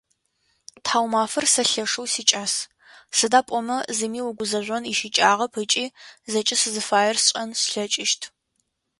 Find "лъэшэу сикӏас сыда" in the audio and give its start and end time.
1.69-3.39